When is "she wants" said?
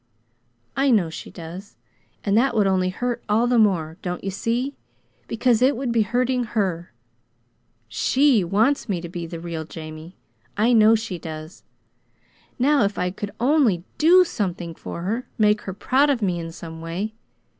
7.87-8.89